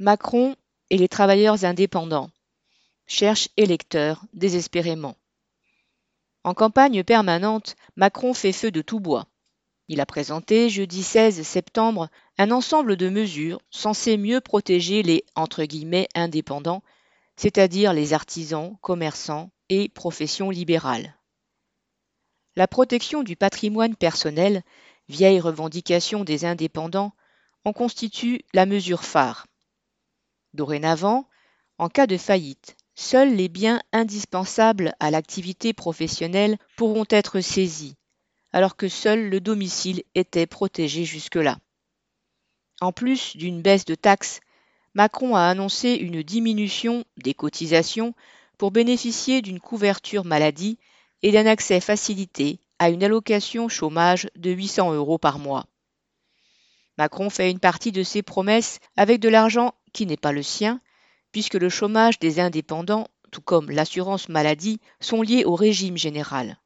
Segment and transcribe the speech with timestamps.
[0.00, 0.56] Macron
[0.88, 2.30] et les travailleurs indépendants
[3.06, 5.14] cherchent électeurs désespérément.
[6.42, 9.26] En campagne permanente, Macron fait feu de tout bois.
[9.88, 12.08] Il a présenté jeudi 16 septembre
[12.38, 15.22] un ensemble de mesures censées mieux protéger les
[16.14, 16.82] indépendants,
[17.36, 21.14] c'est-à-dire les artisans, commerçants et professions libérales.
[22.56, 24.62] La protection du patrimoine personnel,
[25.10, 27.12] vieille revendication des indépendants,
[27.66, 29.46] en constitue la mesure phare.
[30.54, 31.28] Dorénavant,
[31.78, 37.96] en cas de faillite, seuls les biens indispensables à l'activité professionnelle pourront être saisis,
[38.52, 41.58] alors que seul le domicile était protégé jusque-là.
[42.80, 44.40] En plus d'une baisse de taxes,
[44.94, 48.14] Macron a annoncé une diminution des cotisations
[48.58, 50.78] pour bénéficier d'une couverture maladie
[51.22, 55.66] et d'un accès facilité à une allocation chômage de 800 euros par mois.
[56.98, 60.80] Macron fait une partie de ses promesses avec de l'argent qui n'est pas le sien,
[61.32, 66.58] puisque le chômage des indépendants, tout comme l'assurance maladie, sont liés au régime général.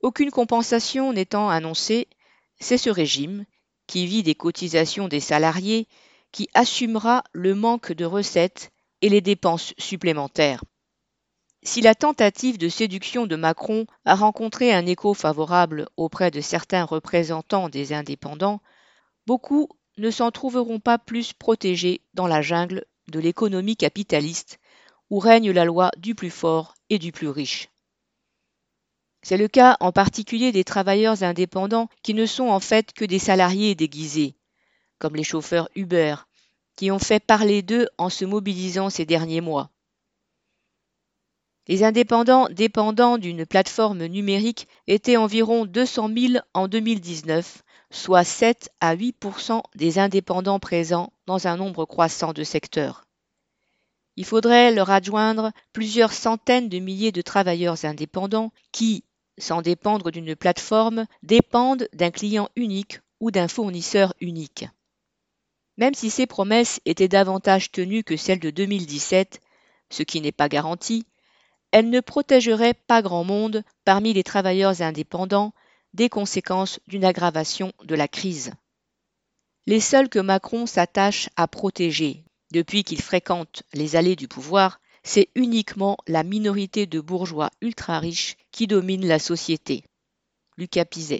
[0.00, 2.08] Aucune compensation n'étant annoncée,
[2.58, 3.44] c'est ce régime,
[3.86, 5.88] qui vit des cotisations des salariés,
[6.32, 10.64] qui assumera le manque de recettes et les dépenses supplémentaires.
[11.62, 16.84] Si la tentative de séduction de Macron a rencontré un écho favorable auprès de certains
[16.84, 18.60] représentants des indépendants,
[19.26, 19.68] beaucoup
[19.98, 24.58] ne s'en trouveront pas plus protégés dans la jungle de l'économie capitaliste
[25.10, 27.68] où règne la loi du plus fort et du plus riche.
[29.22, 33.18] C'est le cas en particulier des travailleurs indépendants qui ne sont en fait que des
[33.18, 34.36] salariés déguisés,
[34.98, 36.16] comme les chauffeurs Uber,
[36.76, 39.70] qui ont fait parler d'eux en se mobilisant ces derniers mois.
[41.68, 48.94] Les indépendants dépendants d'une plateforme numérique étaient environ 200 000 en 2019, soit 7 à
[48.94, 53.04] 8% des indépendants présents dans un nombre croissant de secteurs.
[54.16, 59.04] Il faudrait leur adjoindre plusieurs centaines de milliers de travailleurs indépendants qui,
[59.36, 64.66] sans dépendre d'une plateforme, dépendent d'un client unique ou d'un fournisseur unique.
[65.78, 69.40] Même si ces promesses étaient davantage tenues que celles de 2017,
[69.90, 71.04] ce qui n'est pas garanti,
[71.76, 75.52] elles ne protégeraient pas grand monde parmi les travailleurs indépendants
[75.92, 78.52] des conséquences d'une aggravation de la crise.
[79.66, 85.28] Les seuls que Macron s'attache à protéger depuis qu'il fréquente les allées du pouvoir, c'est
[85.34, 89.84] uniquement la minorité de bourgeois ultra riches qui domine la société.
[90.56, 91.14] Lucas Pizet.